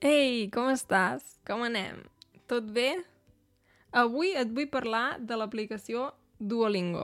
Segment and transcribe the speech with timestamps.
[0.00, 1.20] Ei, com estàs?
[1.44, 1.98] Com anem?
[2.48, 3.02] Tot bé?
[3.92, 6.06] Avui et vull parlar de l'aplicació
[6.40, 7.02] Duolingo.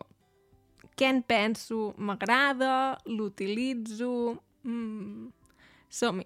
[0.96, 1.90] Què en penso?
[2.01, 2.96] M'agrada?
[3.04, 4.38] L'utilitzo?
[4.64, 5.29] Mm.
[5.93, 6.24] Som-hi!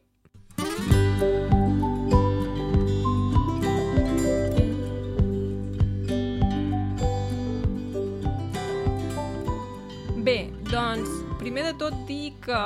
[10.23, 10.37] Bé,
[10.71, 11.11] doncs,
[11.43, 12.63] primer de tot dir que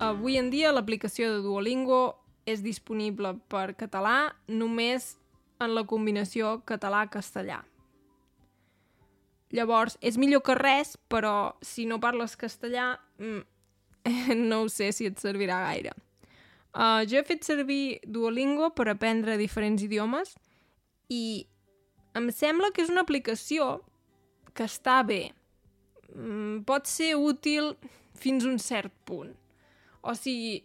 [0.00, 2.17] avui en dia l'aplicació de Duolingo
[2.48, 5.16] és disponible per català només
[5.60, 7.60] en la combinació català-castellà.
[9.54, 13.40] Llavors, és millor que res, però si no parles castellà, mm,
[14.50, 15.94] no ho sé si et servirà gaire.
[16.78, 20.34] Uh, jo he fet servir Duolingo per aprendre diferents idiomes
[21.08, 21.48] i
[22.18, 23.78] em sembla que és una aplicació
[24.52, 25.32] que està bé.
[26.12, 27.72] Mm, pot ser útil
[28.18, 29.32] fins un cert punt.
[30.04, 30.60] O sigui,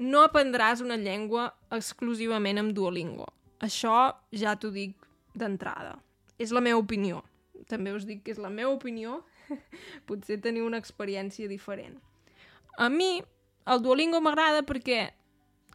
[0.00, 3.28] no aprendràs una llengua exclusivament amb Duolingo.
[3.60, 4.96] Això ja t'ho dic
[5.36, 5.98] d'entrada.
[6.40, 7.20] És la meva opinió.
[7.68, 9.20] També us dic que és la meva opinió.
[10.08, 11.98] Potser teniu una experiència diferent.
[12.80, 13.18] A mi,
[13.68, 15.10] el Duolingo m'agrada perquè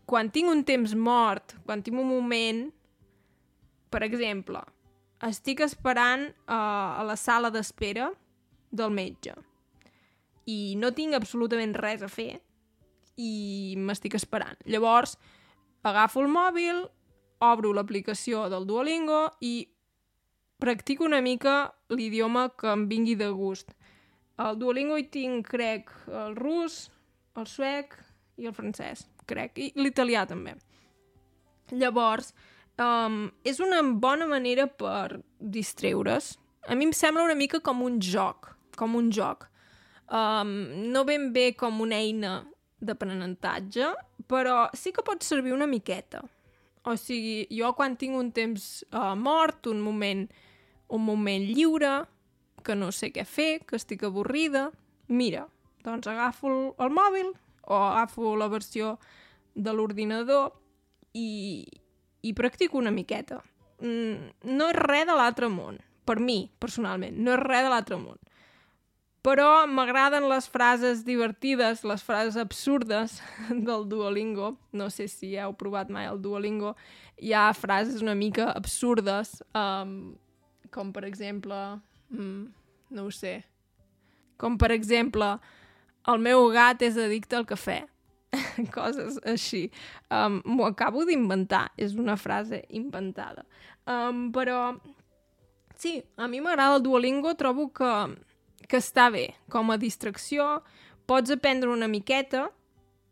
[0.10, 2.66] quan tinc un temps mort, quan tinc un moment,
[3.94, 4.64] per exemple,
[5.26, 8.10] estic esperant uh, a la sala d'espera
[8.74, 9.36] del metge
[10.46, 12.42] i no tinc absolutament res a fer
[13.18, 14.58] i m'estic esperant.
[14.66, 15.16] Llavors,
[15.84, 16.84] agafo el mòbil,
[17.46, 19.68] obro l'aplicació del Duolingo i
[20.60, 23.76] practico una mica l'idioma que em vingui de gust.
[24.38, 26.90] Al Duolingo hi tinc, crec, el rus,
[27.36, 27.96] el suec
[28.40, 30.56] i el francès crec, i l'italià també.
[31.74, 32.32] Llavors,
[32.82, 36.36] um, és una bona manera per distreure's.
[36.70, 39.48] A mi em sembla una mica com un joc, com un joc.
[40.06, 40.52] Um,
[40.94, 42.44] no ben bé com una eina
[42.84, 43.92] d'aprenentatge,
[44.28, 46.24] però sí que pot servir una miqueta.
[46.86, 50.26] O sigui, jo quan tinc un temps uh, mort, un moment,
[50.94, 52.04] un moment lliure,
[52.66, 54.70] que no sé què fer, que estic avorrida,
[55.08, 55.46] mira,
[55.86, 57.32] doncs agafo el, el mòbil,
[57.66, 58.96] o agafo la versió
[59.56, 60.52] de l'ordinador
[61.14, 61.66] i,
[62.22, 63.42] i practico una miqueta.
[63.82, 68.00] Mm, no és res de l'altre món, per mi, personalment, no és res de l'altre
[68.02, 68.20] món.
[69.26, 73.18] Però m'agraden les frases divertides, les frases absurdes
[73.50, 74.52] del Duolingo.
[74.72, 76.76] No sé si heu provat mai el Duolingo.
[77.18, 80.14] Hi ha frases una mica absurdes, um,
[80.70, 81.58] com per exemple...
[82.14, 82.52] Mm,
[82.94, 83.40] no ho sé.
[84.38, 85.32] Com per exemple,
[86.06, 87.80] el meu gat és addicte al cafè.
[88.78, 89.64] Coses així.
[90.14, 93.48] Um, M'ho acabo d'inventar, és una frase inventada.
[93.90, 94.76] Um, però,
[95.82, 97.92] sí, a mi m'agrada el Duolingo, trobo que,
[98.68, 99.34] que està bé.
[99.52, 100.62] Com a distracció,
[101.06, 102.50] pots aprendre una miqueta,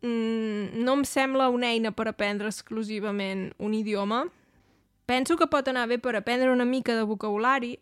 [0.02, 4.24] mm, no em sembla una eina per aprendre exclusivament un idioma.
[5.06, 7.78] Penso que pot anar bé per aprendre una mica de vocabulari,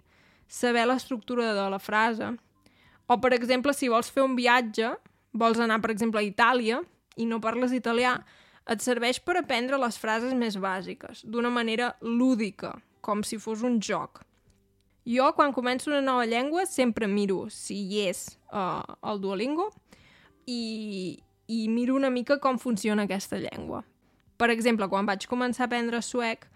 [0.49, 2.37] saber l'estructura de la frase,
[3.07, 4.95] o, per exemple, si vols fer un viatge,
[5.33, 6.81] vols anar, per exemple, a Itàlia
[7.17, 8.17] i no parles italià,
[8.71, 13.81] et serveix per aprendre les frases més bàsiques, d'una manera lúdica, com si fos un
[13.83, 14.23] joc.
[15.09, 19.73] Jo, quan començo una nova llengua, sempre miro si hi és uh, el Duolingo
[20.47, 21.19] i,
[21.51, 23.83] i miro una mica com funciona aquesta llengua.
[24.39, 26.47] Per exemple, quan vaig començar a aprendre suec,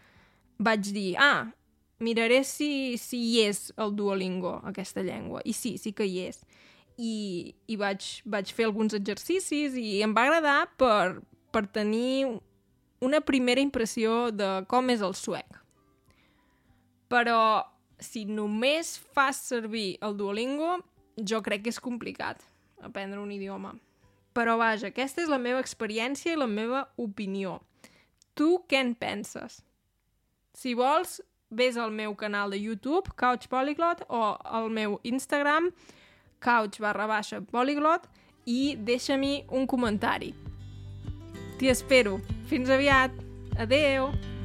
[0.63, 1.51] vaig dir, ah,
[1.99, 5.43] miraré si, si hi és el Duolingo, aquesta llengua.
[5.45, 6.43] I sí, sí que hi és.
[6.97, 11.19] I, i vaig, vaig fer alguns exercicis i em va agradar per,
[11.53, 12.39] per tenir
[13.05, 15.59] una primera impressió de com és el suec.
[17.13, 17.41] Però
[18.01, 20.79] si només fas servir el Duolingo,
[21.17, 22.43] jo crec que és complicat
[22.85, 23.75] aprendre un idioma.
[24.37, 27.61] Però vaja, aquesta és la meva experiència i la meva opinió.
[28.37, 29.63] Tu què en penses?
[30.57, 35.71] Si vols, vés al meu canal de YouTube, Couch Polyglot, o al meu Instagram,
[36.41, 38.09] couch barra baixa polyglot,
[38.47, 40.35] i deixa-m'hi un comentari.
[41.59, 42.21] T'hi espero.
[42.47, 43.13] Fins aviat.
[43.59, 44.36] Adeu!